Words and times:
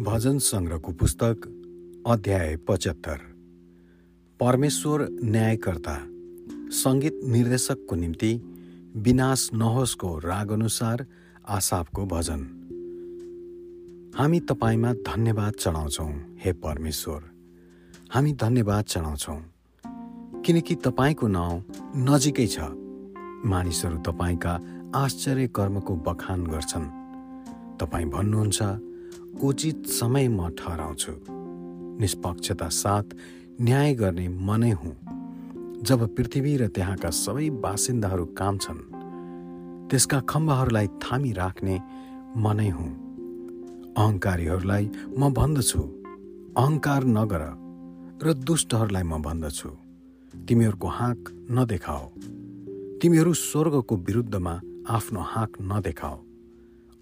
भजन 0.00 0.38
सङ्ग्रहको 0.38 0.92
पुस्तक 0.92 1.36
अध्याय 2.06 2.56
पचहत्तर। 2.56 3.18
परमेश्वर 4.40 5.08
न्यायकर्ता 5.10 5.96
सङ्गीत 6.70 7.20
निर्देशकको 7.24 7.96
निम्ति 7.96 8.40
विनाश 8.96 9.50
नहोस्को 9.54 10.18
रागअनुसार 10.18 11.06
आसापको 11.48 12.06
भजन। 12.06 12.40
हामी 14.16 14.40
तपाईँमा 14.40 14.92
धन्यवाद 14.92 15.52
चढाउँछौँ 15.52 16.36
हे 16.40 16.52
परमेश्वर। 16.52 17.20
हामी 18.10 18.32
धन्यवाद 18.32 18.84
चढाउँछौँ 18.84 19.40
किनकि 20.42 20.74
तपाईँको 20.74 21.28
नाउँ 21.28 21.64
नजिकै 21.96 22.46
छ। 22.46 22.60
मानिसहरू 23.44 23.98
तपाईँका 23.98 24.60
आश्चर्य 24.94 25.46
कर्मको 25.46 25.96
बखान 25.96 26.46
गर्छन्। 26.46 26.90
तपाईँ 27.78 28.06
भन्नुहुन्छ 28.06 28.89
उचित 29.42 29.86
समय 29.86 30.28
म 30.28 30.48
ठहराउँछु। 30.48 31.12
निष्पक्षता 32.00 32.68
साथ 32.68 33.02
न्याय 33.60 33.94
गर्ने 33.94 34.28
मनै 34.28 34.70
हुँ। 34.70 34.96
जब 35.82 36.14
पृथ्वी 36.14 36.56
र 36.56 36.68
त्यहाँका 36.68 37.10
सबै 37.10 37.50
बासिन्दाहरू 37.50 38.24
काम 38.26 38.58
छन् 38.58 38.80
त्यसका 39.90 40.20
खम्बाहरूलाई 40.20 40.86
थामी 40.86 41.32
राख्ने 41.32 41.80
मनै 42.36 42.68
हुँ। 42.68 42.90
अहङ्कारीहरूलाई 43.98 44.90
म 45.18 45.32
भन्दछु। 45.34 45.80
अहङ्कार 46.56 47.04
नगर 47.04 47.42
र 48.22 48.32
दुष्टहरूलाई 48.32 49.02
म 49.02 49.22
भन्दछु। 49.22 49.68
तिमीहरूको 50.48 50.88
हाँक 50.88 51.18
नदेखाओ। 51.50 52.06
तिमीहरू 53.02 53.34
स्वर्गको 53.34 53.96
विरुद्धमा 53.96 54.60
आफ्नो 54.88 55.20
हाँक 55.20 55.52
नदेखाओ। 55.62 56.29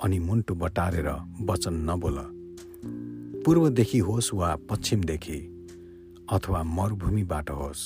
अनि 0.04 0.18
मुन्टु 0.18 0.54
बटारेर 0.54 1.08
वचन 1.48 1.74
नबोल। 1.88 2.18
पूर्वदेखि 3.44 3.98
होस् 3.98 4.34
वा 4.34 4.48
पश्चिमदेखि 4.70 5.38
अथवा 6.32 6.62
मरुभूमिबाट 6.76 7.50
होस् 7.50 7.82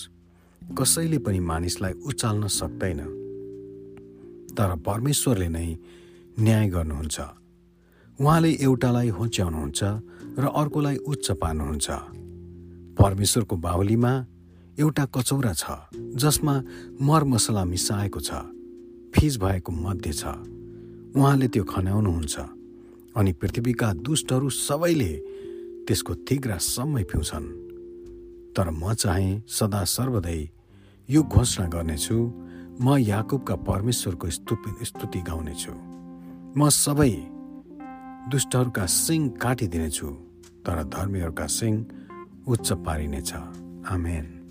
कसैले 0.63 1.19
पनि 1.19 1.41
मानिसलाई 1.41 1.93
उचाल्न 2.09 2.47
सक्दैन। 2.49 3.01
तर 4.57 4.71
परमेश्वरले 4.87 5.49
नै 5.49 5.69
न्याय 6.41 6.69
गर्नुहुन्छ। 6.69 7.19
उहाँले 8.19 8.51
एउटालाई 8.61 9.09
होच्याउनुहुन्छ 9.09 9.81
र 10.39 10.45
अर्कोलाई 10.61 10.97
उच्च 10.97 11.27
पार्नुहुन्छ। 11.43 11.89
परमेश्वरको 12.99 13.57
बाहुलीमा 13.57 14.13
एउटा 14.79 15.05
कचौरा 15.15 15.53
छ 15.53 15.65
जसमा 16.17 16.55
मरमसला 17.01 17.65
मिसाएको 17.65 18.21
छ 18.21 18.31
फिज 19.15 19.33
भएको 19.39 19.71
मध्य 19.73 20.13
छ। 20.13 20.25
उहाँले 21.17 21.49
त्यो 21.49 21.65
खन्याउनुहुन्छ। 21.65 22.37
अनि 23.17 23.33
पृथ्वीका 23.33 23.93
दुष्टहरू 23.93 24.49
सबैले 24.49 25.13
त्यसको 25.87 26.15
थिग्रासम्मै 26.15 27.03
पिउँछन्। 27.05 27.47
तर 28.57 28.71
म 28.71 28.95
चाहिँ 28.95 29.43
सदा 29.49 29.85
सर्वदै 29.85 30.51
यो 31.11 31.23
घोषणा 31.23 31.67
गर्नेछु 31.69 32.17
म 32.81 32.97
याकुबका 32.97 33.57
परमेश्वरको 33.57 34.31
स्तुति 34.31 34.85
स्तुति 34.85 35.21
गाउनेछु। 35.21 35.73
म 36.57 36.69
सबै 36.69 37.13
दुष्टहरूका 38.31 38.87
सिङ 38.87 39.29
काटिदिनेछु 39.29 40.09
तर 40.65 40.83
धर्मीहरूका 40.89 41.47
सिङ 41.47 41.85
उच्च 42.49 42.73
पारिनेछ। 42.73 43.33
आमेन। 43.87 44.42